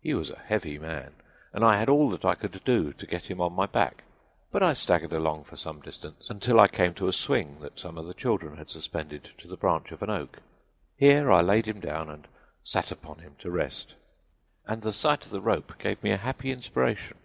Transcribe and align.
He 0.00 0.14
was 0.14 0.30
a 0.30 0.36
heavy 0.48 0.80
man 0.80 1.14
and 1.52 1.64
I 1.64 1.76
had 1.76 1.88
all 1.88 2.10
that 2.10 2.24
I 2.24 2.34
could 2.34 2.60
do 2.64 2.92
to 2.92 3.06
get 3.06 3.30
him 3.30 3.40
on 3.40 3.52
my 3.52 3.66
back, 3.66 4.02
but 4.50 4.64
I 4.64 4.72
staggered 4.72 5.12
along 5.12 5.44
for 5.44 5.54
some 5.56 5.80
distance 5.80 6.28
until 6.28 6.58
I 6.58 6.66
came 6.66 6.92
to 6.94 7.06
a 7.06 7.12
swing 7.12 7.60
that 7.60 7.78
some 7.78 7.96
of 7.96 8.04
the 8.04 8.12
children 8.12 8.56
had 8.56 8.68
suspended 8.68 9.30
to 9.38 9.46
the 9.46 9.56
branch 9.56 9.92
of 9.92 10.02
an 10.02 10.10
oak. 10.10 10.38
Here 10.96 11.30
I 11.30 11.40
laid 11.42 11.66
him 11.66 11.78
down 11.78 12.08
and 12.10 12.26
sat 12.64 12.90
upon 12.90 13.20
him 13.20 13.36
to 13.38 13.48
rest, 13.52 13.94
and 14.66 14.82
the 14.82 14.92
sight 14.92 15.24
of 15.24 15.30
the 15.30 15.40
rope 15.40 15.78
gave 15.78 16.02
me 16.02 16.10
a 16.10 16.16
happy 16.16 16.50
inspiration. 16.50 17.18